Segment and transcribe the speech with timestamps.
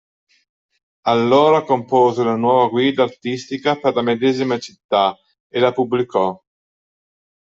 [1.05, 5.15] Allora compose la nuova guida artistica per la medesima città
[5.47, 6.35] e la pubblicò.